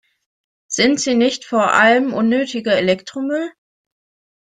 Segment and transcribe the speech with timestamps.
[0.67, 3.51] Sind sie nicht vor allem unnötiger Elektromüll?